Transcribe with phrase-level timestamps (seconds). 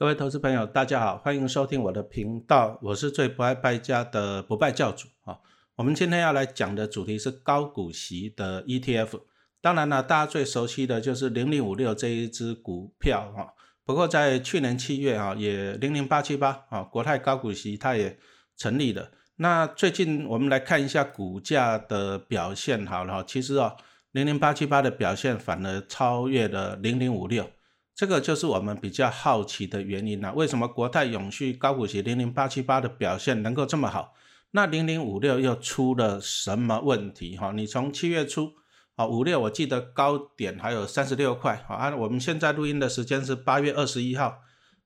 [0.00, 5.38] 各位投资朋友，大家好，欢迎收听我的频道，我是最不爱败家的不败教主啊。
[5.76, 9.20] 我们今天要来讲的主题是高股息的 ETF，
[9.60, 13.52] 当然了，大家最熟悉的就是零零五六这一只股票啊。
[13.84, 18.18] 不过在去年七月啊，也零零八七八啊，国泰高股息它也
[18.56, 19.10] 成立了。
[19.36, 23.76] 那最近我们来看一下股价的表现，好了，其实啊，
[24.12, 27.50] 零零八七八的表现反而超越了零零五六。
[28.00, 30.32] 这个就是我们比较好奇的原因了。
[30.32, 34.14] 为什么国泰永续高股息零零八七八的表现能够这么好？
[34.52, 37.36] 那零零五六又出了什么问题？
[37.36, 38.52] 哈，你从七月初，
[38.96, 44.38] 啊五六我记得高点还有三十六块，啊我们现在录音的时间是八月二十一号，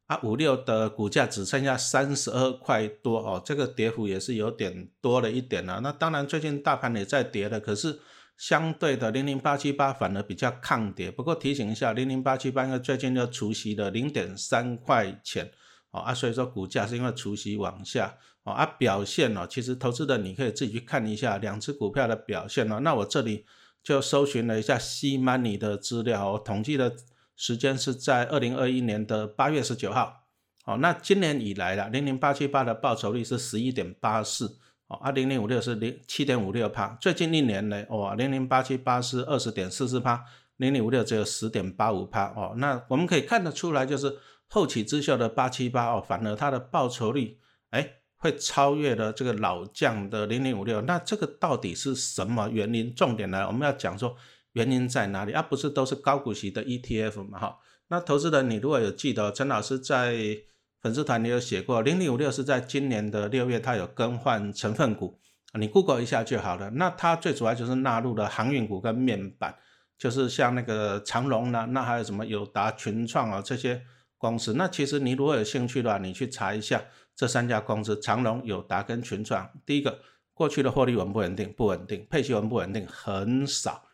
[0.07, 5.79] 啊五六的股价只剩下三十二块多，哦这个跌幅也是有点多了一点了。
[5.85, 8.01] 那当然最近大盘也在跌了，可是。
[8.37, 15.51] 相对的零零八七八反而比较抗跌，不过提醒一下，零零八七八因为最近又除息了零点三块钱，
[15.93, 22.81] 哦啊，所以说股价是因为除息往下，哦啊表现哦，其实投资的你可以自己去看一下两只股票的表现哦。
[22.81, 23.47] 那我这里
[23.83, 26.93] 就搜寻了一下 C Money 的资料，统计的
[27.37, 30.25] 时间是在二零二一年的八月十九号，
[30.65, 34.59] 哦，那今年以来了零零八七八的报酬率是十一点八四。
[34.95, 40.23] 哦，二零零五六是零七点五六帕，最近一年呢，哦，零零八七八是二十点四四帕，
[40.59, 44.17] 零零五六只有十点八五帕，哦，那我们可以看得出来，就是
[44.49, 47.39] 后起之秀的八七八，哦，反而它的报酬率，
[47.71, 52.95] 哎，会超越了这个老将的零零五六，那这个到底是什么原因？
[52.95, 54.15] 重点呢，我们要讲说
[54.53, 55.33] 原因在哪里？
[55.33, 57.59] 而不是都是高股息的 ETF 嘛，哈，
[57.89, 60.39] 那投资人你如果有记得，陈老师在。
[60.85, 65.19] 粉丝团里有写过，零零五六是在今年的六月，它有更换成分股，
[65.59, 66.69] 你 Google 一下就好了。
[66.73, 69.57] 那它最主要就是纳入了航运股跟面板，
[69.97, 73.81] 就是像那个长隆呢，那还有什么友达、群创啊这些
[74.19, 74.53] 公司。
[74.53, 76.85] 那其实你如果有兴趣的话，你去查一下
[77.17, 79.51] 这三家公司：长隆、友达跟群创。
[79.65, 80.01] 第一个，
[80.35, 81.51] 过去的获利稳不稳定？
[81.55, 82.87] 不稳定，配息稳不稳定？
[82.87, 83.85] 很少。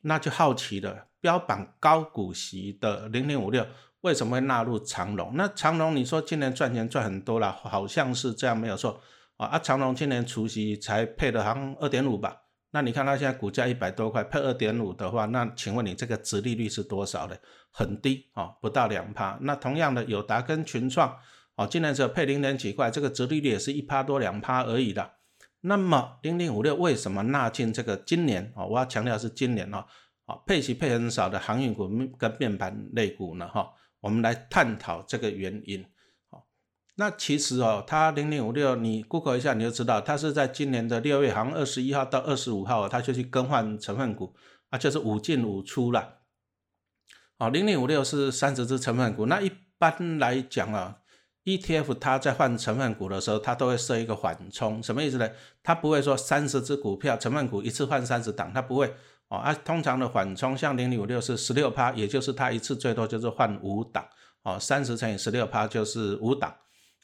[0.00, 3.64] 那就好奇了，标榜高股息的零零五六。
[4.02, 5.32] 为什么会纳入长隆？
[5.34, 9.00] 那长隆你说今年赚钱赚很多了，好像是这样没有错
[9.36, 9.46] 啊。
[9.46, 12.42] 啊，长隆今年除夕才配的好像二点五吧？
[12.72, 17.36] 那你看它现在股价一百多块，配二点五的话，那请问你这个值利率是多少呢？
[17.70, 19.38] 很低啊，不到两趴。
[19.42, 21.16] 那同样的友达跟群创，
[21.54, 25.12] 哦，今年只有配零点几块，这个值利率也是一趴多两趴而已的。
[25.60, 28.52] 那么零零五六为什么纳进这个今年？
[28.56, 29.84] 哦，我要强调是今年哦，
[30.26, 31.88] 哦，配息配很少的航运股
[32.18, 33.46] 跟面板类股呢？
[33.46, 33.70] 哈。
[34.02, 35.86] 我们来探讨这个原因，
[36.28, 36.44] 好，
[36.96, 44.34] 那其实哦，它零零五六，你 Google 一下你就知道，它是在今年的六月，好像二十一号到二十五号，它就去更换成分股，
[44.70, 46.18] 啊，就是五进五出了，
[47.38, 50.98] 哦，零零五六是三十只成分股，那一般来讲啊
[51.44, 55.30] ，ETF 它在换成分股的时候，它都会设一个缓冲，什么意思呢？
[55.62, 58.92] 它不会说三十只股票成分股一次换三十档，它不会。
[59.38, 64.06] 啊，通常的缓冲像零零五六是十六趴，也就是它一次最多就是换五档，
[64.42, 66.54] 哦，三十乘以十六趴就是五档，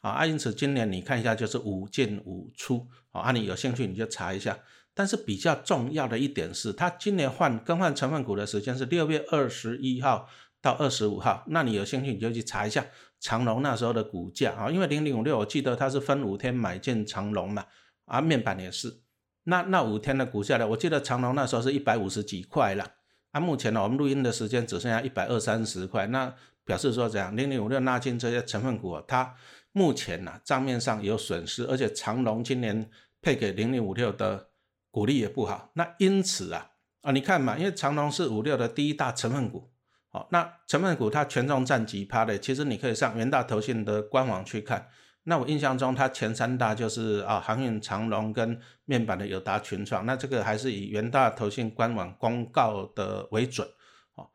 [0.03, 4.59] 啊，因此今年你看一下就是五进五出，哦啊，你有兴趣你就查一下。
[4.95, 10.29] 但是比较重要的一点是，它今年换更换成分股的时间是六月二十一号
[10.61, 12.85] 到二十五号，那你有兴趣你就去查一下
[13.21, 17.65] 长隆那时候的股价，啊，因为零零五六我记得它是分五天买进长隆嘛，
[18.07, 19.01] 啊，面板也是。
[19.49, 20.69] 那那五天的股价呢？
[20.69, 22.85] 我记得长隆那时候是一百五十几块了，
[23.33, 26.33] 啊，目前呢，我们录音的时间只剩下一百二三十块，那
[26.65, 27.35] 表示说怎样？
[27.35, 29.35] 零零五六纳进这些成分股，它
[29.73, 32.91] 目前呢账面上有损失，而且长隆今年
[33.23, 34.49] 配给零零五六的
[34.91, 39.71] 股利也不好，那因此啊啊，你看嘛，因为长隆是五六的第一大成分股，
[40.11, 42.39] 好，那成分股它权重占几趴的？
[42.39, 44.89] 其实你可以上元大投信的官网去看。
[45.29, 50.07] 那我印象中，它前三大就是啊，航运长龙跟面板的友达群创。
[50.07, 53.69] 那这个还是以元大投信官网公告的为准
[54.15, 54.27] 哦。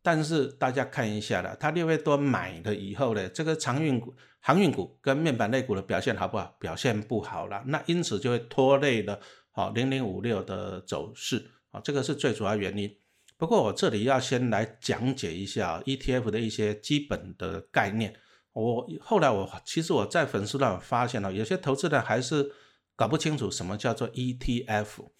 [0.00, 6.54] 但是大家看一下了，它六月多买了以后呢，这个长运股、航运股跟面板类股的表现好不好？
[6.60, 7.64] 表现不好了。
[7.66, 9.18] 那因此就会拖累了
[9.50, 12.88] 好零零五六的走势啊，这个是最主要原因。
[13.36, 18.14] 不过我这里要先来讲解一下 ETF 的一些基本的概念。
[18.52, 22.50] 我后来我其实我在粉丝团发现了，有些投资人还是
[22.96, 25.10] 搞不清楚什么叫做 ETF，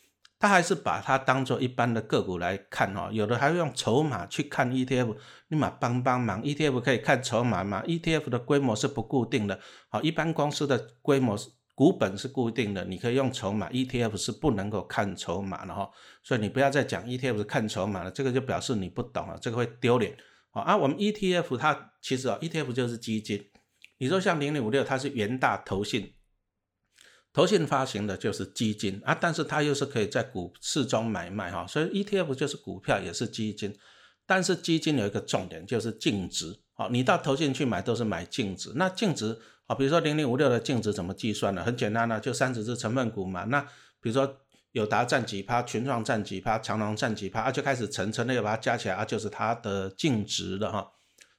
[0.40, 5.16] 他还是把它当做一般的个股来看哦，有的还用筹码去看 ETF，
[5.48, 15.88] 立马帮帮忙，ETF 可以看筹码吗？ETF 的规模是不固定的，好，一般公司的规模是股本是固定的，你可以用筹码，ETF 是不能够看筹码的哈，
[16.24, 20.16] 所以你不要再讲 ETF 是看筹码了，这个就表示你不懂了，这个会丢脸。
[20.52, 23.50] 啊，我们 ETF 它其实啊，ETF 就是基金。
[23.98, 26.14] 你说像零零五六，它是元大投信，
[27.32, 33.76] 投信发行的就是基金啊，但是它又是可以在股市中买卖哈，所以 ETF 就是股票也是基金，
[34.26, 36.60] 但是基金有一个重点就是净值。
[36.74, 39.36] 好，你到投信去买都是买净值，那净值
[39.66, 41.64] 啊，比如说零零五六的净值怎么计算呢？
[41.64, 43.44] 很简单呢，就三十只成分股嘛。
[43.44, 43.60] 那
[44.00, 44.40] 比如说
[44.72, 50.92] 友达占几趴，群创占几趴，长隆占几趴，啊就开始乘乘那个把它加起来啊，就是它的净值了哈。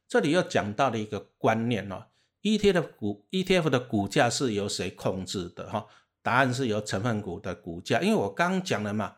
[0.07, 2.05] 这里又讲到了一个观念哦
[2.41, 5.85] ，ETF 的股 ETF 的股价是由谁控制的哈？
[6.21, 9.15] 答案是由成分股的股价，因为我刚讲了嘛，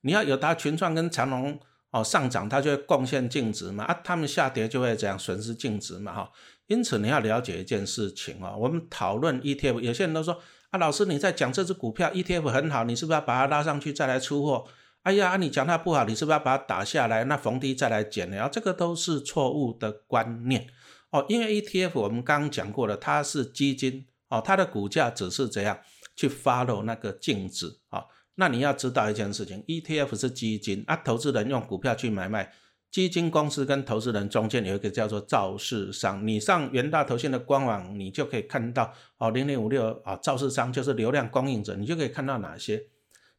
[0.00, 1.60] 你要有达群创跟长隆。
[1.90, 6.30] 哦，上涨它就会贡献净值嘛，啊，他们下跌就会这样损失净值嘛，哈，
[6.66, 10.38] 因此你要了解一件事情啊，我们讨论 ETF，有些人都说
[10.70, 14.66] 啊，老师你在讲这只股票 ETF 很好，你是不是要把它拉上去再来出货？
[15.02, 18.48] 哎呀，你讲它不好，你是不是要把它打下来，那逢低再来减呢？
[18.52, 20.66] 这个都是错误的观念
[21.10, 25.78] 哦，因为 ETF 我们刚刚讲过了，它是基金哦，它的股价只是怎样
[26.14, 28.04] 去 follow 那个净值啊。
[28.34, 32.52] 那你要知道一件事情，ETF 是基金啊，投资人用股票去买卖，
[32.90, 36.26] 基金公司跟投资人中间有一个叫做造市商。
[36.26, 42.84] 你上元大投信的官网，你就可以看到哦，零零五六啊，造市商就是流量供应者，你就可以看到哪些。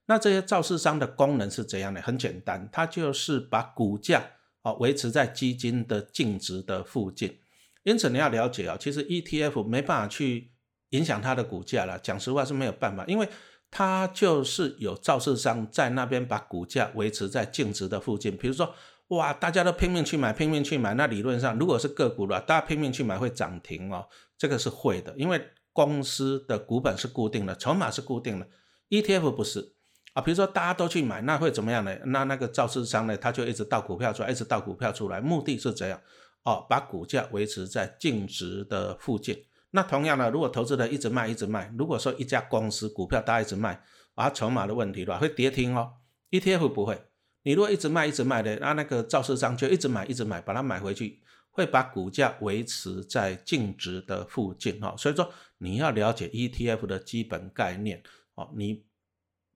[0.05, 2.01] 那这些造市商的功能是怎样的？
[2.01, 4.31] 很简单，它就是把股价
[4.61, 7.37] 哦维持在基金的净值的附近。
[7.83, 10.51] 因此你要了解啊，其实 ETF 没办法去
[10.89, 11.97] 影响它的股价了。
[11.99, 13.27] 讲实话是没有办法，因为。
[13.71, 18.73] 它就是有造市商在那边把股价维持在净值的附近，比如说，
[19.09, 24.07] 哇，大家都拼命去买，拼命去买，那理论上如果是个股了，大家拼命去买会涨停哦，
[24.37, 25.41] 这个是会的，因为
[25.73, 28.47] 公司的股本是固定的，筹码是固定的
[28.89, 29.73] ，ETF 不是
[30.13, 31.95] 啊，比如说大家都去买，那会怎么样呢？
[32.05, 35.99] 那那个造市商呢，他就一直倒股票出来，一直倒股票出来，目的是怎样？
[36.43, 39.43] 哦，把股价维持在净值的附近。
[39.71, 43.83] 那同样呢，如果投资人一直卖一直卖，如果说一家公司股票大家一直卖，
[44.15, 45.93] 啊筹码的问题的话，会跌停哦。
[46.31, 47.08] ETF 不会，
[47.43, 54.95] 你如果一直卖一直卖的，那那个造市商就一直买一直买，把它买回去，会把股价维持在净值的附近哦。
[54.97, 58.03] 所以说你要了解 ETF 的基本概念
[58.35, 58.85] 哦，你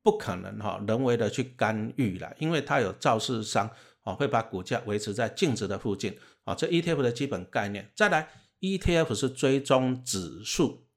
[0.01, 3.69] 不可能哈人为的去干预了，因为它有造市商
[4.03, 6.55] 哦会把股价维持在净值的附近啊。
[6.55, 8.29] 这 ETF 的基本概念，再来。
[8.63, 10.87] ETF 是追踪指数，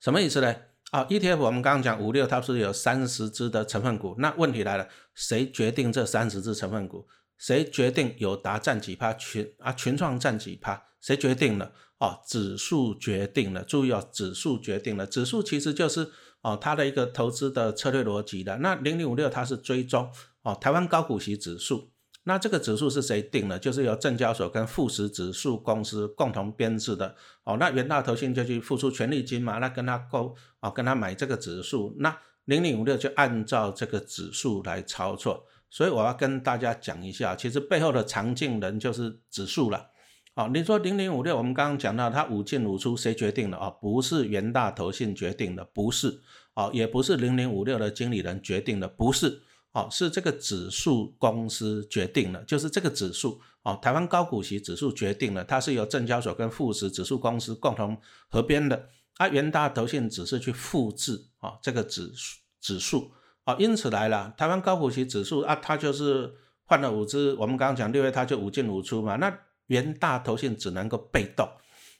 [0.00, 0.52] 什么意思呢？
[0.96, 4.14] 啊，ETF 我们刚刚讲五六，它是有三十只的成分股。
[4.16, 7.06] 那问题来了，谁决定这三十只成分股？
[7.36, 9.12] 谁决定友达占几趴？
[9.12, 10.84] 群啊群创占几趴？
[11.02, 11.72] 谁决定了？
[11.98, 13.62] 哦，指数决定了。
[13.62, 15.06] 注意哦，指数决定了。
[15.06, 16.10] 指数其实就是
[16.40, 18.56] 哦它的一个投资的策略逻辑的。
[18.60, 20.10] 那零零五六它是追踪
[20.44, 21.90] 哦台湾高股息指数。
[22.28, 23.56] 那这个指数是谁定的？
[23.56, 27.14] 就是由证交所跟富时指数公司共同编制的
[27.44, 27.56] 哦。
[27.60, 31.94] 那元大投信就去付出权利金嘛，那跟他购啊，跟他买这个指数。
[32.00, 35.46] 那零零五六就按照这个指数来操作。
[35.70, 39.90] 所以我要跟大家讲一下，其实背后的常进人就是指数了。
[40.34, 43.56] 哦，你说零零五六，我们刚刚讲到它五进五出，谁决定的？
[43.56, 46.20] 哦，不是元大投信决定的，不是
[46.54, 49.42] 哦，也不是零零五六的经理人决定的，不是。
[49.76, 57.94] 哦，是这个指数公司决定了，就是这个指数哦，台湾高股息指数决定了，它是由证交所跟富时指数公司共同
[58.30, 63.10] 合编的，啊，元大投信只是去复制啊这个指数指数
[63.44, 66.32] 啊，因此来了台湾高股息指数啊，它就是
[66.64, 71.46] 换了五只，我们刚刚讲六月它就五进五出嘛，那元大投信只能够被动，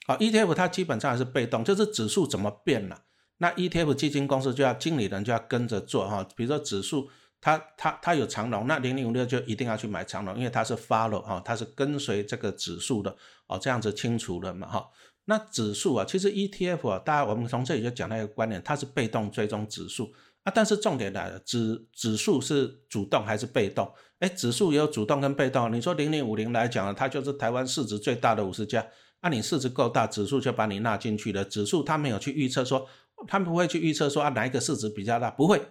[0.07, 3.03] 啊，ETF 它基本上还是被动，就是指数怎么变了，
[3.37, 7.07] 那 ETF 基金公司就要经理人就要跟着做哈，比如说指数。
[7.47, 13.15] 它它它有长龙，那零零五六就一定要去买长龙，因为它是 follow 哈，它是跟随这个指数的
[13.47, 14.89] 哦，这样子清楚了嘛哈？
[15.23, 20.11] 那指数啊，其实 ETF 啊，大家我们从这里就讲到一个观点，它是被动追踪指数
[20.43, 23.89] 啊，但是重点来了，指指数是主动还是被动？
[24.19, 25.71] 哎，指数也有主动跟被动。
[25.71, 28.85] 你说零零五零来讲啊，它就是台湾市值最大的五十家，
[29.21, 31.45] 那你市值够大，指数就把你纳进去了。
[31.45, 32.85] 指数它没有去预测说，
[33.25, 35.61] 它不会去预测说啊哪一个市值比较大，不会。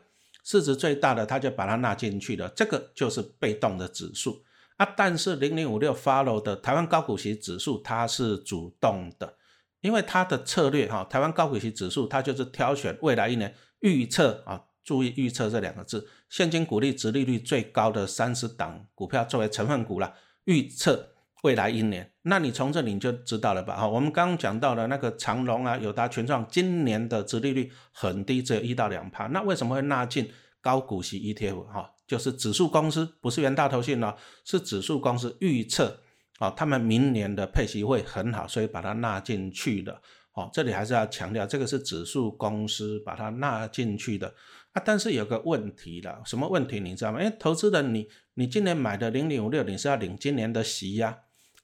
[0.47, 4.45] 市值最大的，他就把它纳进去了，这个就是被动的指数
[4.77, 4.87] 啊。
[4.97, 9.35] 但是零零五六 follow 的台湾高股息指数，它是主动的，
[9.81, 21.16] 因为它的策略哈，台湾高股息指数它就是挑选未来一年预测啊，注意预测这两个字，现金股利、值利率最高的三十档股票作为成分股了，预测。
[21.43, 23.77] 未来一年，那你从这里就知道了吧？
[23.77, 29.27] 哈，我们刚刚讲到了那个长隆啊、友达、全创，今年的殖利率很低，只有一到两趴。
[29.27, 30.29] 那为什么会纳进
[30.61, 31.65] 高股息 ETF？
[31.67, 36.01] 哈，就是指数公司，不是元大投信哦，是指数公司预测
[36.39, 40.01] 啊，他们明年的配息会很好，所以把它纳进去的。
[40.33, 44.27] 哦，这里还是要强调，这个是指数公司把它纳进去的
[44.73, 44.83] 啊。
[44.85, 47.23] 但是有个问题了，什么问题你知道吗？
[47.23, 51.19] 因为，投资人你你今年买的零零五六，你是要领今年的息呀。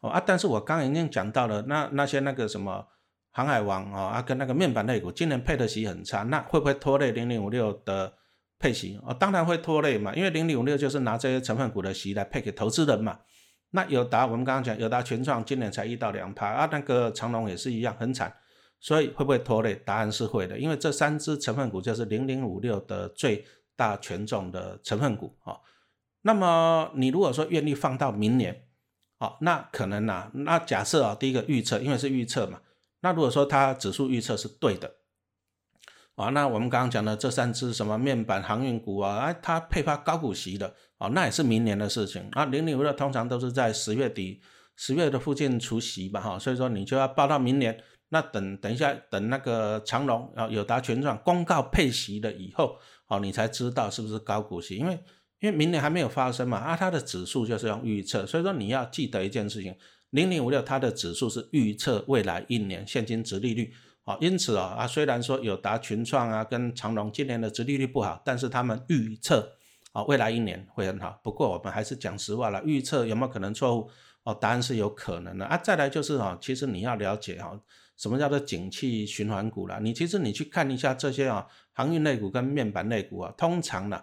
[0.09, 2.87] 啊，但是我刚已经讲到了，那那些那个什么
[3.31, 8.13] 航海王啊，啊跟那个面板类股今年配的息很差，那会不会拖累零零五六的
[8.59, 8.99] 配息？
[9.05, 13.21] 哦，当然会拖累嘛，因为零零五六就是拿这些成分股的息来配给投资人嘛。
[13.71, 18.35] 那友达我们刚刚讲，友达全创今年才一到两趴啊，那个长隆也是一样很惨。
[18.85, 19.77] 所以会不会拖累？
[19.77, 23.45] 答案是会的，因为这三只成分股就是零零五六的最
[23.77, 25.57] 大权重的成分股啊。
[26.23, 28.65] 那么你如果说愿意放到明年，
[29.23, 32.61] 好，那可能呐，那假设啊，第一个预测，因为是预测嘛，
[33.03, 34.97] 那如果说它指数预测是对的，
[36.17, 42.47] 啊，那我们刚刚讲的这三只什么面板航运股啊，哎，它配发高股息的，哦，那也是明年的事情啊。
[42.47, 44.43] 零零五六通常都是在十月底、
[44.75, 47.81] 十月的附近除息吧，哈，所以说你就要报到明年。
[48.09, 52.77] 那等等一下，等那个长隆啊、友达、全创公告配息了以后，
[53.07, 54.99] 哦，你才知道是不是高股息，因为
[55.43, 59.75] 因为明年还没有发生嘛，啊，它的指数就是用预测，所以说你要记得一件事情，
[60.11, 69.57] 零零五六它的指数是预测未来一年现金值利率，哦，因此啊啊，虽然说有达、群创啊跟长隆今年的值利率不好，但是他们预测
[69.91, 71.19] 啊未来一年会很好。
[71.25, 73.91] 不过我们还是讲实话了，预测有没有可能错误？
[74.23, 75.57] 哦，答案是有可能的啊。
[75.57, 77.61] 再来就是啊，其实你要了解哈。
[77.97, 79.79] 什么叫做景气循环股啦？
[79.81, 84.03] 你其实你去看一下这些啊，航运类股跟面板类股啊，通常呢，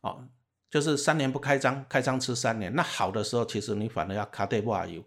[0.00, 0.26] 哦，
[0.70, 2.74] 就是三年不开张，开张吃三年。
[2.74, 5.02] 那好的时候，其实你反而要卡对不啊油，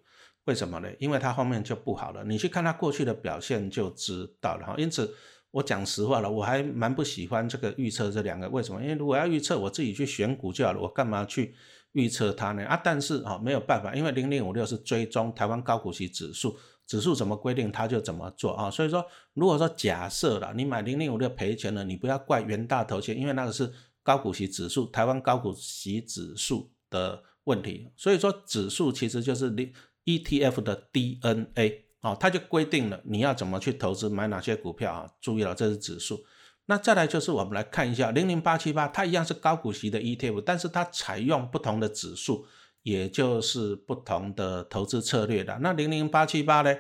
[0.46, 0.90] 为什么呢？
[1.00, 2.24] 因为它后面就不好了。
[2.24, 4.76] 你去看它过去的表现就知道了哈。
[4.78, 5.14] 因此，
[5.52, 8.50] 我讲实话了，我还蛮不喜欢这个预测这两个。
[8.50, 8.82] 为什么？
[8.82, 11.54] 因为如果要预测，我自己去选股就好了，我干嘛去
[11.92, 12.66] 预测它呢？
[12.66, 16.58] 啊，但是啊，没有办法，因为零零五六是追踪台湾高股息指数。
[16.88, 18.70] 指数怎么规定，他就怎么做啊。
[18.70, 23.72] 所以说，如果说假设了你买零零五六赔钱了，你不要怪元大头钱，因为那个是
[24.04, 27.92] 高股息指数，台湾高股息指数的问题。
[27.96, 29.52] 所以说，指数其实就是
[30.06, 35.12] ETF 的 DNA 啊，它就规定了你要怎么去投资，买哪些股票啊。
[35.22, 36.24] 注意了，这是指数。
[36.66, 42.46] 那再来就是我们来看一下零零八七八，它一样是高股息的 ETF，但是它采用不同的指数。
[42.84, 45.56] 也就是不同的投资策略的。
[45.62, 46.76] 那零零八七八呢？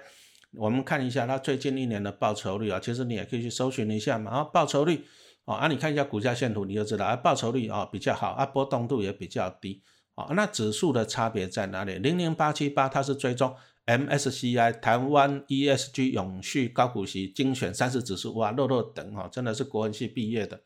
[0.55, 4.31] 我们看一下它最近一年的报酬率啊，其实你也可以去搜寻一下嘛。
[4.31, 5.05] 啊，报酬率
[5.45, 9.81] 哦，啊，你看一下股价线图，你就知道啊，报酬率啊比较好，啊，波动度也比较低。
[10.15, 11.95] 啊，那指数的差别在哪里？
[11.95, 13.55] 零零八七八它是追踪
[13.85, 20.61] MSCI 台湾 ESG 永续高股息精选三十指数，哇，肉肉等哈，真的是国文系毕业的。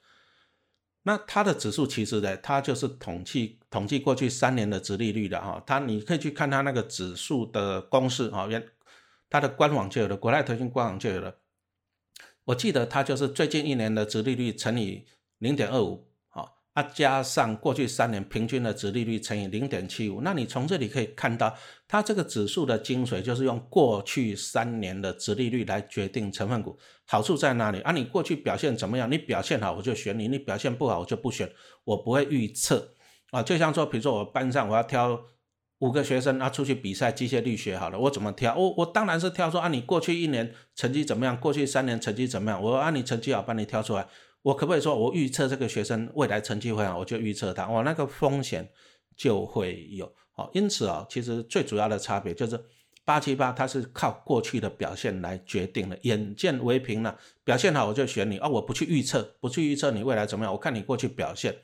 [1.04, 8.68] 那它的指数其实呢，它就是统计统计过去三年的值利率的哈，它你可以去看它那个指数的公式啊，原
[9.30, 11.36] 它的官网就有了，国泰投信官网就有了。
[12.46, 15.06] 我记得它就是最近一年的值利率乘以
[15.40, 16.08] 零点二五。
[16.76, 21.56] 啊，加上过去三年平均的值利率乘以零点七五，那你从这里可以看到，
[21.88, 26.78] 它这个指数的精髓就是用过去三年的值利率来决定成分股。
[27.06, 27.80] 好处在哪里？
[27.80, 29.10] 啊，你过去表现怎么样？
[29.10, 31.50] 你表现好我就选你，你表现不好我就不选。
[31.86, 32.94] 我不会预测
[33.32, 35.18] 啊，就像说，比如说我班上我要挑
[35.86, 38.56] 五个学生啊出去比赛机械力学好了，我怎么挑？
[38.58, 41.40] 我我当然是挑说啊，你过去一年成绩怎么样？
[41.40, 42.60] 过去三年成绩怎么样？
[42.60, 44.08] 我按你成绩好帮你挑出来。
[44.42, 48.68] 我可不可以说，我预测这个学生未来成绩会好，我就预测他，我那个风险
[49.16, 50.12] 就会有。
[50.32, 52.60] 好，因此啊，其实最主要的差别就是
[53.04, 55.96] 八七八，它是靠过去的表现来决定的。
[56.02, 61.56] 眼见为凭了，表现好我就选你啊，我不去预测，不去预测你未来怎么样，我看你过去表现。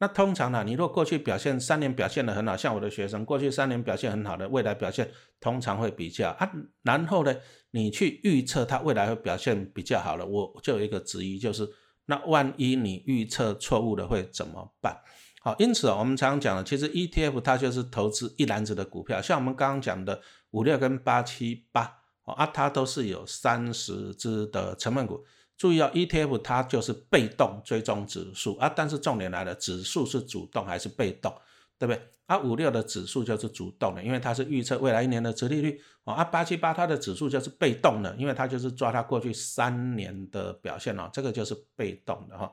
[0.00, 6.50] 那通常呢，你如果过去表现三年表现的很好，像我的学生过去三年表现很好的，未来表现通常会比较啊。
[6.82, 7.36] 然后呢，
[7.70, 11.68] 你去预测他未来会表现比较好了，我就有一个质疑就是。
[12.06, 15.00] 那万一你预测错误了会怎么办？
[15.42, 21.82] 好，因此啊，我们常常讲的，其实 ETF 它就是投资一篮子的股票，像我们刚刚讲的五六跟八七八，
[22.24, 25.24] 啊，它都是有三十只的成分股。
[25.60, 31.30] 注意啊，ETF 它就是被动追踪指数啊，但是重点来了，指数是主动还是被动？
[31.78, 32.02] 对不对？
[32.24, 35.78] 啊，五六的指数就是主动的，因为它是预测未来一年的折利率。
[36.04, 42.50] 哦，啊，八七八它的指数就是被动的，因为它就是抓它过去三年的表现哦，这个就是被动的哈。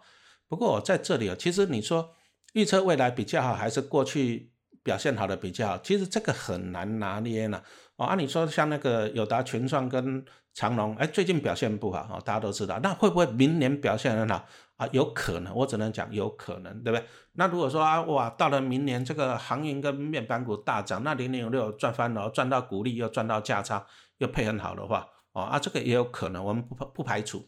[0.49, 2.09] 不过在这里啊，其实你说
[2.55, 4.51] 预测未来比较好，还是过去
[4.83, 5.77] 表现好的比较好？
[5.77, 7.63] 其实这个很难拿捏呢。
[7.95, 10.25] 哦，按你说像那个友达、群创跟
[10.57, 12.79] 长隆，哎，最近表现不好哦，大家都知道。
[12.81, 14.43] 那会不会明年表现很好
[14.77, 14.87] 啊？
[14.91, 17.05] 有可能，我只能讲有可能，对不对？
[17.33, 23.85] 那如果说啊，哇，到了明年这个航运跟面板股大涨，那零零五六赚翻了，赚到股利又赚到价差，
[24.17, 27.47] 又配很好的话，哦啊，这个也有可能，我们不不排除。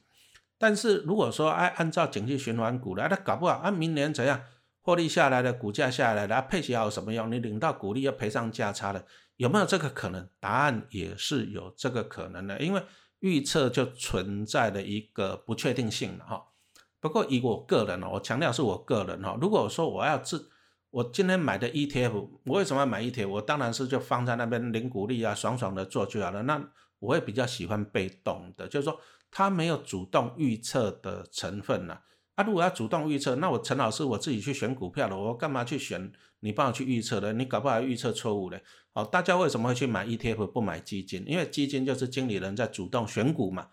[0.59, 4.39] 但是如果说哎，按照景气循环股的，那搞不好啊，明年怎样
[4.83, 7.31] 获利下来的股价下来了，配息还有什么用？
[7.31, 9.03] 你领到股利又赔上价差了。
[9.39, 10.27] 有没有这个可能？
[10.37, 12.83] 答案也是有这个可能的，因为
[13.19, 16.47] 预测就存在的一个不确定性了哈。
[16.99, 19.37] 不过以我个人哦，我强调是我个人哈。
[19.39, 20.49] 如果说我要自，
[20.89, 22.11] 我今天买的 ETF，
[22.43, 23.29] 我为什么要买 ETF？
[23.29, 26.43] 我当然是就放在那边领股利啊，爽爽的做就好了。
[26.43, 26.61] 那
[26.99, 28.99] 我会比较喜欢被动的，就是说
[29.31, 31.97] 它没有主动预测的成分呢。
[32.35, 37.31] 啊，如果要主动预测，那我陈老师我自己去选股票了，我干嘛去选你帮我去预测的？
[37.31, 38.61] 你搞不好预测错误嘞。
[38.99, 41.23] 好，大家为什么会去买 ETF 不买基金？
[41.25, 43.69] 因为基金就是经理人在主动选股嘛，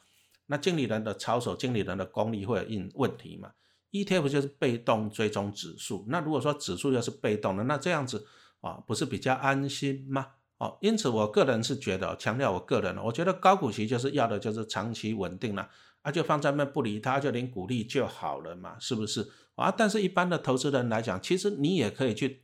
[0.47, 3.51] 那经理人的操守、经理人的功力会有应问题嘛。
[3.91, 8.25] ETF 就是被动追踪指数，那如果说指数又是被动的，那这样子
[8.61, 10.29] 啊，不是比较安心吗？
[10.59, 15.69] 哦，因此我个人是觉得，强调我个人，我觉得高股息就是要的就是长期稳定了。
[16.05, 19.73] 那就放在那不理他，就领股利就好了嘛，是不是啊？
[19.77, 22.43] 但是一般的投资人来讲，其实你也可以去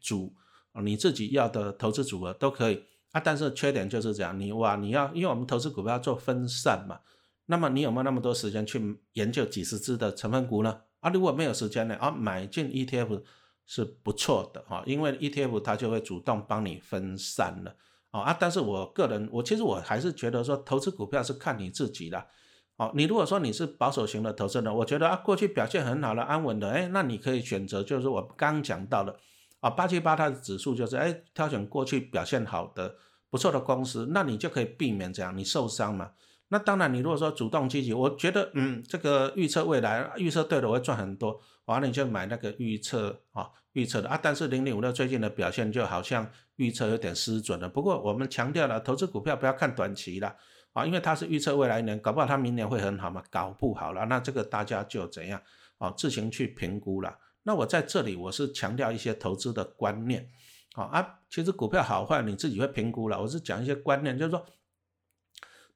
[0.74, 3.20] 组你自己要的投资组合都可以啊。
[3.20, 7.00] 但是缺点就是这样，你哇，你要因为我们投资股票做分散嘛，
[7.46, 10.80] 那么你有没有那么多时间去研究几十只的成分股呢？
[11.00, 13.22] 啊，如果没有时间呢，啊，买进 ETF
[13.66, 17.74] 是不错的哈，因为 ETF 它就会主动帮你分散了
[18.10, 18.36] 哦啊。
[18.38, 22.26] 但是我个人，我其实我还是觉得说，投资股票是看你自己的。
[22.76, 29.14] 哦，你如果说你是保守型的投资人，我觉得啊，过去表现很好的、安稳的，哎，那你可以选择，就是我刚讲到的，
[29.62, 32.96] 啊，八七八它的指数就是，哎，挑选过去表现好的、
[33.30, 36.10] 不错的公司，那你就可以避免这样你受伤嘛。
[36.48, 44.18] 那当然，你如果说主动积极，我觉得，嗯，这个预测未来，预测对了，我会赚很多，完了你就买那个预测啊，预测的啊。
[44.20, 47.68] 但是零零五六最近的表现就好像预测有点失准了。
[47.68, 50.36] 不过我们强调了，投资股票不要看短期了。
[50.72, 55.40] 啊，因为它是预测未来一年，搞不好它明年会很好嘛，搞不好了，那这个大家就怎样
[55.78, 57.14] 啊，自行去评估了。
[57.44, 60.28] 那我在这里我是强调一些投资的观念，
[60.74, 63.20] 啊啊，其实股票好坏你自己会评估了。
[63.20, 64.46] 我是讲一些观念，就是说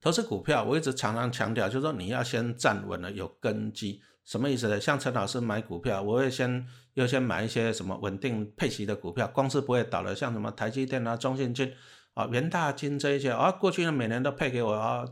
[0.01, 4.81] 投资股票，我一直常常强调，就是说你要先站稳了，有根基，什么意思呢？
[4.81, 11.73] 像陈老师买股票，我会先优先买一些什么稳定配息的股票，公司不会倒的，像什么台积电啊、中信金。
[12.15, 15.05] 啊，元大金这一些啊，过去呢每年都配给我啊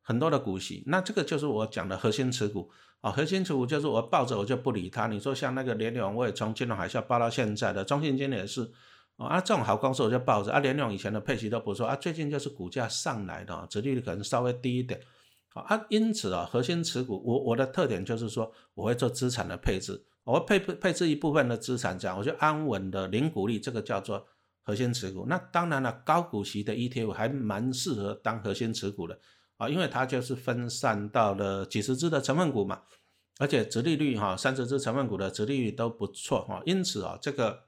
[0.00, 2.70] 很多的股息，那这个就是我讲的核心持股
[3.02, 5.06] 啊，核心持股就是我抱着我就不理它。
[5.08, 8.62] 你说像那个联永，我也从金融海啸抱到现在的，中信金也是
[9.16, 10.58] 啊，这种好公司我就抱着啊。
[10.60, 14.98] 联永以前的配息都不错啊，最近就是股价上来的，殖利率可能稍微低一点
[15.52, 24.26] 啊，因此啊，核心持股我我的特点就是说我会做资产的配置，我会配配置一部分的资产这样，我就安稳的零股利，这个叫做。
[24.64, 29.18] 核心持股，那当然了，高股息的 ETF 还蛮适合当核心持股的
[29.62, 32.82] 啊，因为它就是分散到了几十只的成分股嘛，
[33.38, 37.66] 而且殖利率哈，三十只成分股的殖利率都不错哈，因此啊，这个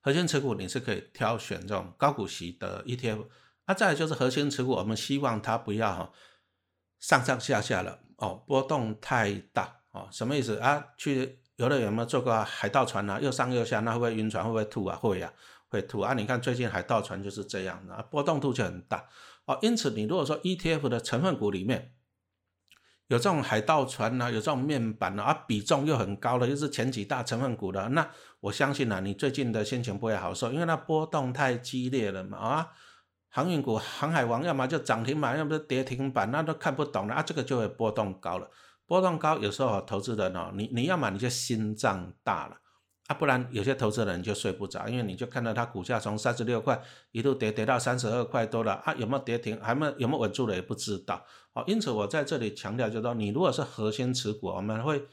[0.00, 3.26] 核心持股你是可以挑选这种高股息的 ETF。
[3.66, 6.12] 啊，再就是核心持股，我们希望它不要哈
[6.98, 10.84] 上上下下了哦，波动太大哦，什么意思啊？
[10.96, 13.20] 去游乐园有没有坐过海盗船啊？
[13.20, 14.42] 又上又下，那会不会晕船？
[14.44, 14.96] 会不会吐啊？
[14.96, 15.32] 会呀。
[15.68, 16.12] 会吐啊！
[16.12, 19.08] 你看最近海盗船就是这样的，波动度就很大
[19.46, 19.58] 哦。
[19.62, 21.94] 因此，你如果说 ETF 的成分股里面
[23.08, 32.68] 有这种海盗船呢，有这种面板，啊，比重又很高的，又是前几大成分股的，那我相信呢，你最近的心情不会好受，因为那波动太激烈了嘛啊！
[33.28, 37.22] 航运股、航海王要么就涨停板，要么就跌停板，那都看不懂了啊！
[37.22, 38.50] 这个就会波动高了，
[38.86, 42.58] 波动高有时候投资人哦，你你要么你就心脏大了。
[43.08, 51.24] 啊，不然有些投资人就睡不着，因为你就看到它股价从三十六块一度跌跌到三十二块多了啊，有没有跌停，还没有没有稳住了也不知道。
[51.52, 55.04] 哦，因此我在这里强调，就是说你如果是核心持股，我们会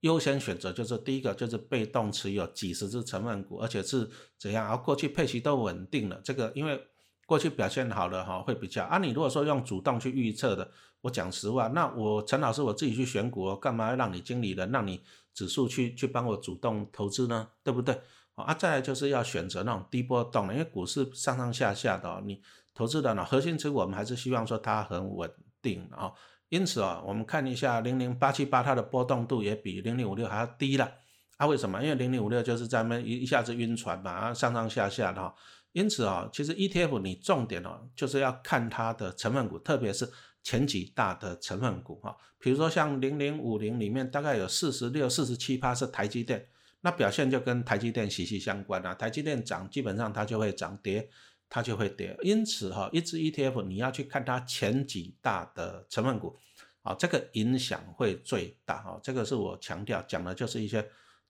[0.00, 6.80] 优先选择，就是第一个就是被动持有几十只成分股，而且是怎样，而过去配息都稳定了，这个因为
[7.26, 8.84] 过去表现好的哈会比较。
[8.84, 10.70] 啊，你如果说用主动去预测的，
[11.02, 15.02] 我讲实话，那我陈老师我自己去选股，干嘛要让你经理人让你？
[15.36, 18.00] 指数去去帮我主动投资呢，对不对？
[18.36, 22.40] 啊，再来就是要选择那种低波动的，因为股市上上下下的，你
[22.72, 26.10] 投资的呢核心持股，我们还是希望说它很稳定啊。
[26.48, 30.90] 因此啊，我们看一下零零八七八，它的波动度也比零零五六还要低了
[31.36, 31.82] 啊，为什么？
[31.82, 35.34] 因为零零五六就是在那一一下子晕船嘛，啊上上下下的哈。
[35.76, 40.10] 因此啊，其实 ETF 你重点哦，就是要看它的成分股，特别是
[40.42, 42.16] 前几大的成分股哈。
[42.38, 46.48] 比如说像零零五零里面大概有四十六、四十七趴是台积电，
[46.80, 48.94] 那表现就跟台积电息息相关啊。
[48.94, 51.10] 台积电涨，基本上它就会涨跌。
[51.48, 56.36] 它就会跌，因此哈，一只 ETF 你要去看它前几大的成分股，
[56.82, 58.98] 啊，这个影响会最大哈。
[59.00, 60.84] 这个是我强调讲的，就是一些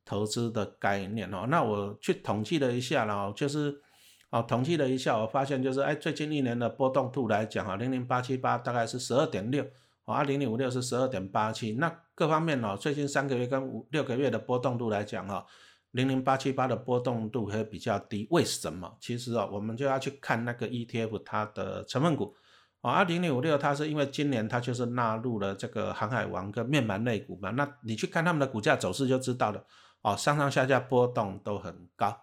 [0.07, 1.47] 投资的概念哦。
[1.51, 3.79] 那我去统计了一下呢，就是
[4.37, 9.65] 啊，统计了一下，我发现就是哎，最近一年的波动度来讲啊，零零八七八大概是十二点六，
[10.05, 15.45] 啊，零零五六是十二点八七，那各方面呢，最近三个月跟五六个月的波动度来讲啊。
[15.93, 18.99] 零零八七八的波动度会比较低，为什么？
[19.01, 22.35] 其实啊，我们就要去看那个 ETF 它的成分股
[22.83, 29.65] 啊，零零五六它是因为今年它就是纳入了这个航海王跟面板类股嘛，那你去看他们的股价走势就知道了
[30.03, 32.15] 哦，上上下下波动都很高。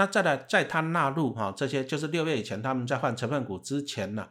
[0.00, 4.26] 那再来，在它纳入哈这些就是六月以前他们在换成分股之前呢，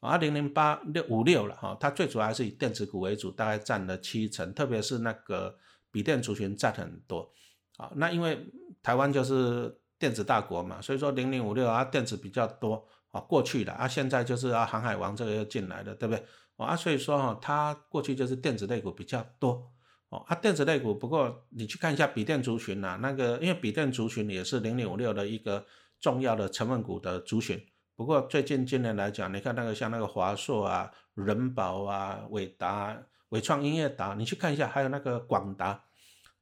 [0.00, 5.54] 啊零零八六五六了哈，它最主要还是以电子股为主，大概占了七成，特别是那个
[5.90, 7.30] 笔电族群占很多。
[7.76, 8.46] 啊，那因为
[8.82, 16.24] 台湾就是电子大国嘛，所以说零零五六啊电子比较多啊，过去的啊现在就是啊航海王这个又进来了，对不对？
[16.56, 19.70] 啊，所以说哈，它过去就是电子类股比较多
[20.10, 25.64] 哦，啊电子类股，不过你去看一下笔电族群呐，那个因为笔电族群也是零零五六的一个
[26.00, 27.60] 重要的成分股的族群，
[27.96, 35.84] 不过最近今年来讲，你看那个像那个华硕啊、人保啊、伟达、伟创、音乐达，你去看一下，还有那个广达。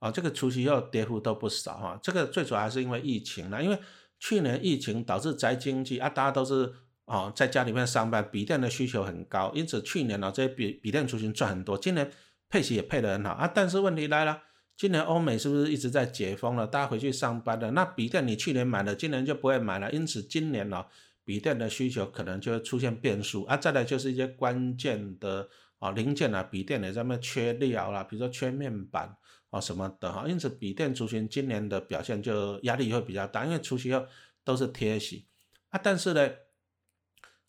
[0.01, 3.77] 啊，这个除夕后跌幅都不少哈，这个最主要还是因为疫情了，因为
[4.21, 6.73] 去年疫情导致宅经济啊，大家都是
[7.05, 12.09] 啊在家里面上班，笔电的需求很高，因此去年呢这些笔笔电族群赚很多，今年
[12.49, 14.43] 配息也配得很好啊，但是问题来了，
[14.77, 20.85] 今年欧美是不是一直在解封了，大家回去上班了，那笔电你去年买了，今年就不会买了，因此今年呢
[21.25, 29.17] 笔电的需求可能就会出现变数啊，再来就是一些关键的啊零件啊，笔电的上面缺料啦，比如说缺面板。
[29.51, 34.05] 啊什么的哈，因此笔电族群今年的表现就压力会比较大，因为除夕后
[34.45, 35.25] 都是贴息
[35.71, 35.81] 啊。
[35.83, 36.29] 但是呢，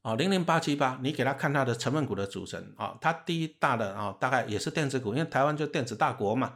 [0.01, 6.55] 啊零零八七八，你给他看它的成分股的组成啊，它第一大的啊大概也是电子股，因为台湾就电子大国嘛，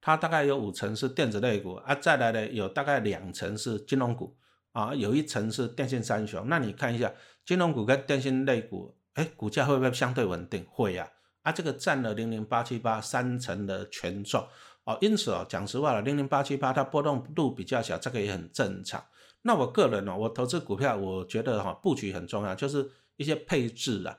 [0.00, 4.36] 它大概有五成是电子类股啊，再来呢有大概两成是金融股
[4.72, 6.46] 啊，有一层是电信三雄。
[6.48, 7.12] 那你看一下
[7.46, 10.64] 金融股跟电信类股，哎，股价会不会相对稳定？
[10.70, 11.08] 会呀，
[11.42, 14.46] 啊这个占了零零八七八三成的权重。
[14.84, 19.00] 哦，因此哦，讲实话了，零零八七八它波动度比较小，这个也很正常。
[19.42, 24.18] 那我个人呢，我投资股票，我觉得哈布局很重要，就是一些配置啊。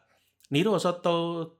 [0.49, 1.57] 你如果说都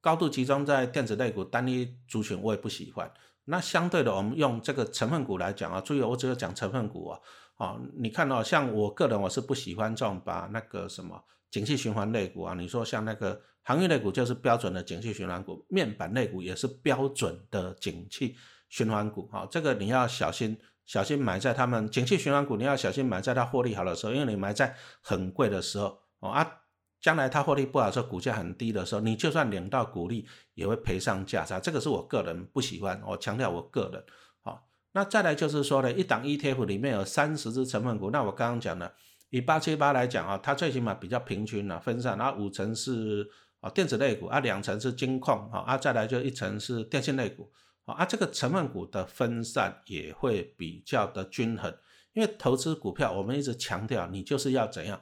[0.00, 3.12] 高度集中在电子类股单一族群，我也不喜欢。
[3.44, 7.20] 那相对的，我们用这个成分股来讲啊，注意我只有讲成分股啊。
[7.56, 13.40] 哦，你看到像我个人我是不喜欢这种把那个什么景气循环类股啊，你说像那个。
[13.64, 18.34] 航运类股就是标准的景气循环股，面板类股也是标准的景气
[18.68, 26.60] 循环股，哈，这个你要小心，小心买在他们景气循环股，你要小心买在它获利好的时候，因为你买在很贵的时候，哦啊，
[27.00, 34.04] 将来它获利不好的时候，股价很低的时候，你就算领到股利也会赔上价差，这个是我个人不喜欢，我强调我个人，
[34.42, 38.94] 好，那再来就是说呢，一档 ETF 里面有三十只成分股，那我刚刚讲的，
[39.30, 43.30] 以八七八来讲啊，它最起码比较平均了，分散，然后五成是。
[43.62, 47.48] 啊，电子类股啊，两层是金控啊，啊，再来就一层是电信类股
[47.84, 51.74] 啊，这个成分股的分散也会比较的均衡，
[52.12, 55.00] 因为投资股票，我们一直强调，你就是要怎样，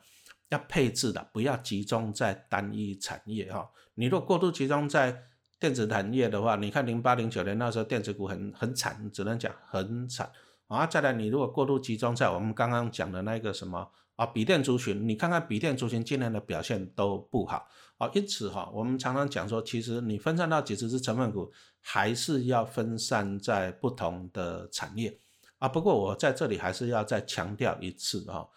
[0.48, 3.70] 要配置的，不要集中在单一产业哈。
[3.94, 5.24] 你如果过度集中在
[5.58, 10.30] 电子产业的话，你看零八零九年那时候电子股很很惨，只能讲很惨
[10.68, 10.86] 啊。
[10.86, 17.66] 再来，你如果过度集中在我们刚刚讲的那个什么啊，笔电族群，你看看笔电族群今年的表现都不好。
[17.98, 25.20] 好，因此哈，我们常常讲说，其实你分散到几十只成分股，还是要分散在不同的产业
[25.58, 25.68] 啊。
[25.68, 28.48] 不过我在这里还是要再强调一次哈，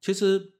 [0.00, 0.52] 其实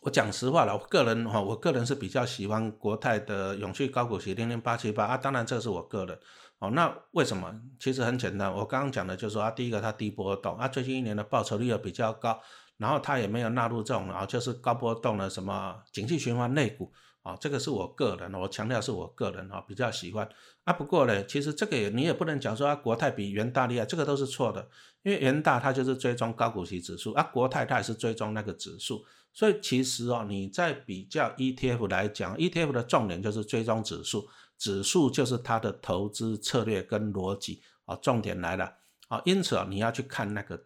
[0.00, 5.16] 我讲实话了，我个人哈，我个人是比较喜欢国泰的永续高股息零零八七八啊。
[5.16, 6.18] 当然这是我个人
[6.58, 6.70] 哦。
[6.70, 7.52] 那为什么？
[7.78, 12.40] 其实很简单，我刚刚讲的就是说啊，第一个它低波动啊，最近一年的报酬率又比较高，
[12.76, 16.92] 然后它也没有纳入这种啊，就是高波动的什么景气循环类股。
[17.28, 20.26] 啊，这个是我个人，我强调是我个人哦，比较喜欢
[20.64, 20.72] 啊。
[20.72, 24.66] 不过呢，其实这个也你也不能讲说啊，国泰比元大厉害，这个都是错的。
[25.02, 29.04] 因为元大它就是追踪高股息指数啊，国泰它也是追踪那个指数。
[29.32, 37.94] 所以其实哦，你在比较 ETF 来讲，ETF 的重点就是追踪指数，指数就是它的投资策略跟逻辑啊。
[37.96, 38.72] 重点来了
[39.08, 40.64] 啊，因此啊，你要去看那个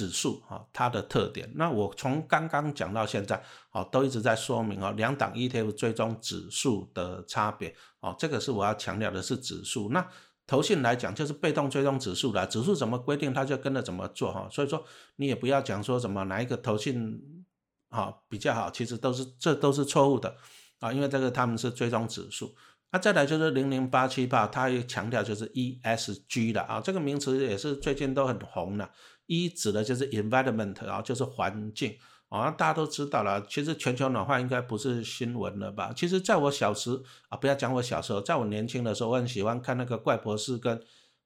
[0.00, 1.50] 指数啊，它的特点。
[1.56, 9.90] 那我从刚刚讲到现在，哦，都一直在说明哦，两档 ETF 追踪指数的差别哦，这个是我要强调的是指数。
[9.90, 10.08] 那
[10.46, 14.48] 投信来讲就是被动追踪指数的，指数怎么规定，它就跟着怎么做哈。
[14.50, 14.82] 所以说
[15.16, 17.44] 你也不要讲说什么哪一个投信
[17.90, 20.34] 啊比较好，其实都是这都是错误的
[20.78, 22.54] 啊，因为这个他们是追踪指数。
[22.92, 28.90] 那再来就是零零八七八，它也强调就是 ESG 的啊，这个名词也是最近都很红的。
[29.30, 31.96] 一指的就是 environment 啊，就是环境
[32.28, 33.40] 啊，大家都知道了。
[33.48, 35.92] 其实全球暖化应该不是新闻了吧？
[35.94, 40.82] 其实在我小时啊，不要讲我小时候，在我年轻的时候，我很喜欢看那个怪博士跟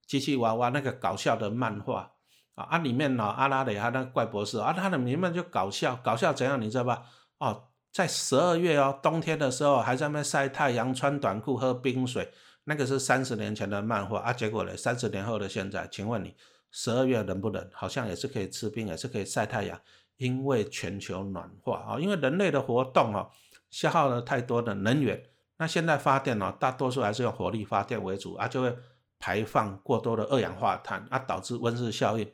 [0.07, 2.12] 机器娃娃那个搞笑的漫画
[2.55, 7.03] 啊，啊里面呢阿拉蕾他那怪博士啊，他的名字就搞笑，搞笑怎样你知道吧？
[7.38, 7.64] 哦。
[7.95, 12.29] 在十二月哦，冬天的时候还在那晒太阳、穿短裤、喝冰水，
[12.64, 14.33] 那个是三十年前的漫画啊。
[14.33, 16.35] 结果呢，三十年后的现在，请问你
[16.77, 17.71] 十二月冷不冷？
[17.73, 19.81] 好像也是可以吃冰，也是可以晒太阳，
[20.17, 23.31] 因为全球暖化啊，因为人类的活动啊，
[23.71, 25.23] 消耗了太多的能源。
[25.59, 28.77] 那现在发电啊，大多数还是用火力发电为主啊，就会
[29.25, 32.31] 排放过多的二氧化碳啊，导致温室效应。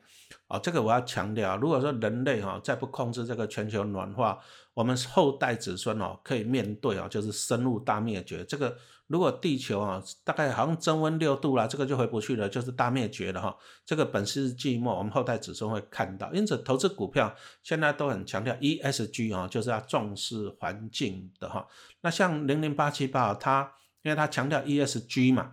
[0.49, 4.37] 哦，这个我要强调，如果说人类哈再不控制这个全球暖化，
[4.75, 8.45] 我们后代子孙哦可以面对哦，就是生物大灭绝。
[8.45, 8.77] 这个
[9.07, 13.57] 如果地球啊大概好像增温六度啦，这个就回不去了，就是大灭绝了哈。
[13.87, 21.65] 这个本世纪末我们后代子孙会看到，因此投资股票现在都很强调 ESG 啊，就是要重视环境的哈。
[22.01, 23.73] 那像零零八七八，它
[24.03, 25.53] 因为它强调 ESG 嘛。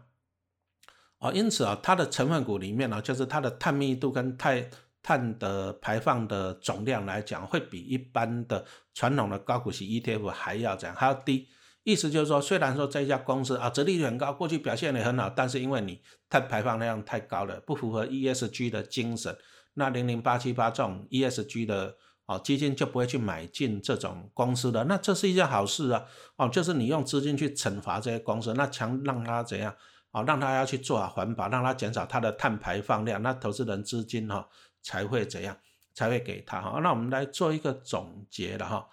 [1.20, 4.70] 哦，因此啊，它的成分股里面呢，就是它的碳密度跟碳
[5.02, 11.48] 碳的排放的总量来讲，会比一般的传统的高股息 ETF 还要怎样，还要低。
[11.84, 19.34] 意思就是说，虽然说这家公司啊，折利率很高，过去表现也很好，但是因为你碳排放量太高了，不符合 ESG 的精神，
[19.76, 24.84] 那零零八七八这种 ESG 的哦基金就不会去买进这种公司的。
[24.84, 26.04] 那这是一件好事啊，
[26.36, 29.74] 哦，就是你用资金去惩罚这些公司，那强让它怎样？
[30.12, 34.48] 哦，让他要去做好环保，让他减少他的碳排放量，那投资人资金哈
[34.82, 35.58] 才会怎样，
[35.94, 36.80] 才会给他哈。
[36.82, 38.88] 那我们来做一个总结了哈。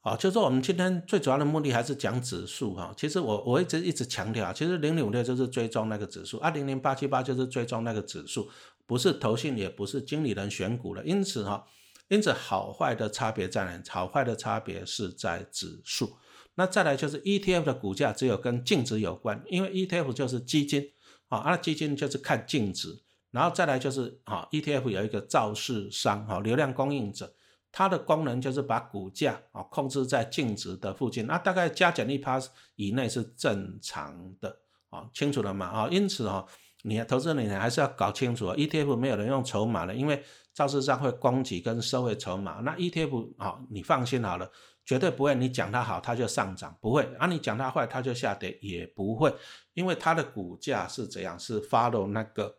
[0.00, 2.92] 好，就是我们今天最主要的目的还是讲指数哈。
[2.94, 8.50] 其实我我一直一直强调，其实零零五六就是追踪那个指数，二零零八七八就是追踪那个指数，
[8.84, 11.02] 不是投信也不是经理人选股了。
[11.06, 11.64] 因此哈，
[12.08, 13.82] 因此好坏的差别在哪？
[13.88, 16.18] 好坏的差别是在指数。
[16.56, 20.90] 那再来就是 ETF 的股价只有跟净值有关，因为 ETF 就是基金
[21.28, 27.34] 啊，那基金就是看净值，然后再来就是啊，ETF 有一个造市商哈，流量供应者，
[27.72, 32.40] 它的功能就是把股价啊控制在净值的附近，那大概加减一趴
[32.76, 34.56] 以内是正常的
[34.90, 35.66] 啊，清楚了吗？
[35.66, 36.44] 啊，因此啊，
[36.84, 44.48] 你投资人你还是要搞清楚，ETF 没有人用筹码的，因为造市商会供给跟收回筹码，那 ETF 啊，你放心好了。
[44.84, 49.34] 绝对不会，你讲它好，它就上涨；不会啊，你讲它坏，它就下跌，也不会，
[49.72, 51.38] 因为它的股价是怎样？
[51.38, 52.58] 是 follow 那个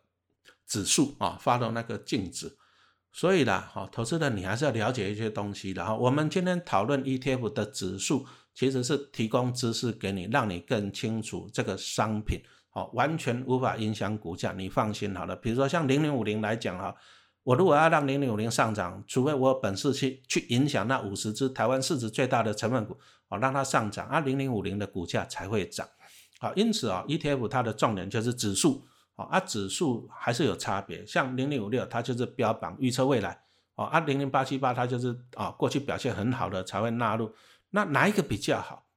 [0.66, 2.58] 指数啊，follow 那个净值。
[3.12, 5.96] 所以啦，好，投资人你还是要了解一些东西的哈。
[5.96, 15.36] 我们今天讨论 ETF 的指数，其实是提供知识给你，让你更清楚这个商品，好，完全无法影响股价，你放心好了。
[15.36, 16.96] 比如说像零零五零来讲哈。
[17.46, 25.88] 我如果要让零零五零上涨，除非我有本事去去影响那五十只台湾市值最大的成分股，哦，让它上涨，啊，零零五零的股价才会涨。
[26.40, 33.40] 好，因此啊，ETF 它的重点就是指数，哦，啊，指数还是有差别，像零零五六它就是标榜预测未来，
[33.76, 37.32] 哦，啊，零零八七八它就是啊过去表现很好的才会纳入，
[37.70, 38.88] 那哪一个比较好？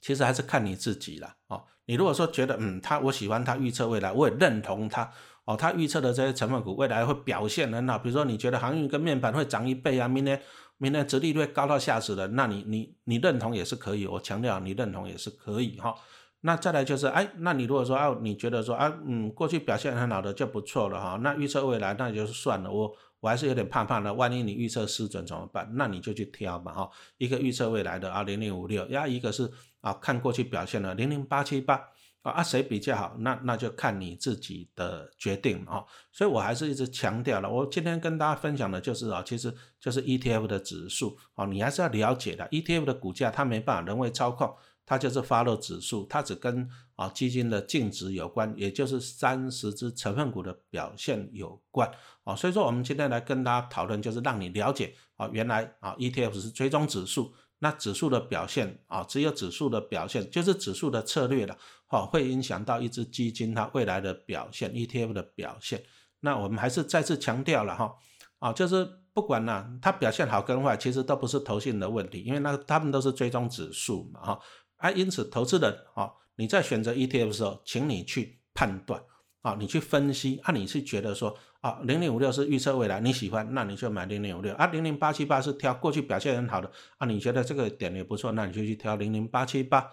[0.00, 5.12] 其实还是看你自己了，哦，你如果说觉得嗯，他我喜欢他预测未来，我也认同他。
[5.44, 10.40] 哦，他预测的这些成分股未来会表现很好，比如说你觉得航运跟面板会涨一倍啊，明年
[10.78, 15.94] 明年折利率高到吓死人，那你你你认同也是可以，我强调你认同也是可以哈。
[16.42, 25.68] 那再来就是，哎，那你如果说啊，你觉得说啊，嗯，过去表现很好的就不错了哈，那预测未来那就是算了，我我还是有点怕怕的，万一你预测失准怎么办？
[25.74, 29.50] 那你就去挑嘛哈，一个预测未来的啊零零五六，呀一个是
[29.80, 31.80] 啊看过去表现的零零八七八。
[32.22, 33.16] 啊，谁比较好？
[33.18, 35.84] 那那就看你自己的决定啊。
[36.12, 42.48] 所以我还是一直强调了，我今天跟大家分享的就是啊，其实就是 ETF 的指数啊，你还是要了解的。
[42.50, 44.54] ETF 的股价它没办法人为操控，
[44.86, 51.90] 它就是发落指数，它只跟啊基金的净值有关，也就是三十只成分股的表现有关
[52.22, 52.36] 啊。
[52.36, 57.34] 所以说我们今天来跟大家讨论，就是让你了解啊，原来啊 ETF 是追踪指数。
[57.64, 61.56] 那指数的表现啊，只有指数的表现，就是指数的策略了，
[61.90, 65.80] 哦，会影响到一只基金它未来的表现，ETF 的表现。
[66.18, 67.94] 那我们还是再次强调了哈，
[68.40, 74.40] 啊，就是不管呢，它表现好跟坏，其实都不是投信的问题，因为那他们都是追踪指数嘛，哈，
[74.78, 79.00] 啊，因此投资人啊，你在选择 ETF 的时候，请你去判断。
[79.42, 89.88] 啊，你去分析，啊，你是觉得说，啊，零零五六是预测未来，你喜欢，那你就买零零五六，啊，零零八七八是挑过去表现很好的，啊，你觉得这个点也不错，那你就去挑零零八七八，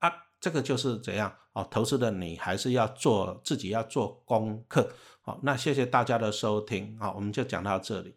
[0.00, 4.90] 啊，这个就是怎样，哦，投资的你还是要做自己要做功课，
[5.22, 8.14] 好，那谢谢大家的收听，好，我们就讲到这里。